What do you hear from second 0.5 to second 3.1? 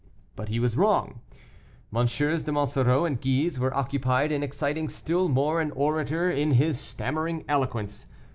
was wrong. MM. de Monsoreau